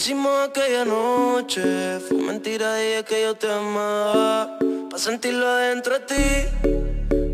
[0.00, 4.56] hicimos aquella noche fue mentira, dije que yo te amaba.
[4.90, 6.68] Pa' sentirlo adentro de ti,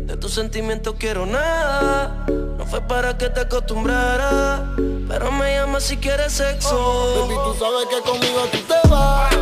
[0.05, 2.25] de tus sentimientos quiero nada.
[2.27, 4.69] No fue para que te acostumbrara,
[5.07, 7.21] pero me llama si quieres sexo.
[7.21, 9.33] Baby, tú sabes que conmigo tú te vas.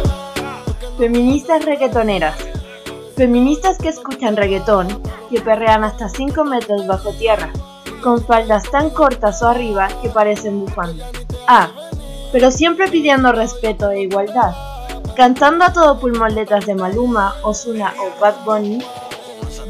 [0.99, 2.37] Feministas reggaetoneras.
[3.17, 5.01] Feministas que escuchan reggaetón,
[5.31, 7.51] que perrean hasta 5 metros bajo tierra,
[8.05, 11.09] con faldas tan cortas o arriba que parecen bufanda.
[11.47, 11.71] Ah,
[12.31, 14.53] pero siempre pidiendo respeto e igualdad.
[15.15, 18.77] Cantando a todo pulmón letras de Maluma, Ozuna o Bad Bunny,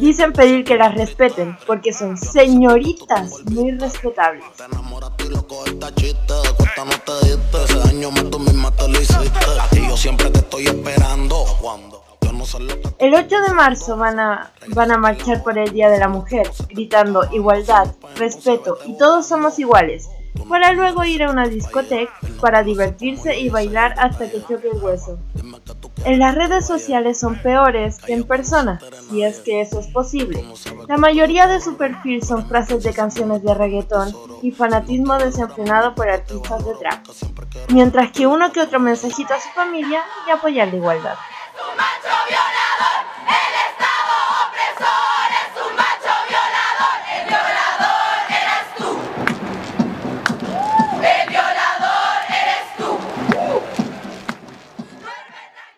[0.01, 4.43] dicen pedir que las respeten porque son señoritas muy respetables.
[12.99, 16.49] El 8 de marzo van a, van a marchar por el Día de la Mujer,
[16.69, 20.09] gritando igualdad, respeto y todos somos iguales,
[20.49, 25.17] para luego ir a una discoteca para divertirse y bailar hasta que choque el hueso.
[26.03, 30.43] En las redes sociales son peores que en persona, si es que eso es posible.
[30.87, 36.09] La mayoría de su perfil son frases de canciones de reggaetón y fanatismo desenfrenado por
[36.09, 37.07] artistas de trap,
[37.69, 41.15] mientras que uno que otro mensajito a su familia y apoyar la igualdad.